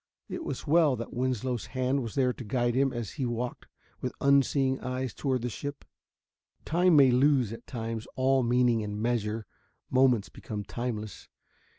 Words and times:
It 0.29 0.43
was 0.43 0.65
well 0.65 0.95
that 0.95 1.13
Winslow's 1.13 1.67
hand 1.77 2.01
was 2.01 2.15
there 2.15 2.33
to 2.33 2.43
guide 2.43 2.73
him 2.73 2.91
as 2.91 3.11
he 3.11 3.25
walked 3.27 3.67
with 3.99 4.15
unseeing 4.19 4.79
eyes 4.79 5.13
toward 5.13 5.43
the 5.43 5.47
ship. 5.49 5.85
Time 6.65 6.95
may 6.95 7.11
lose 7.11 7.53
at 7.53 7.67
times 7.67 8.07
all 8.15 8.41
meaning 8.41 8.81
and 8.81 8.99
measure 8.99 9.45
moments 9.91 10.27
become 10.27 10.63
timeless. 10.63 11.29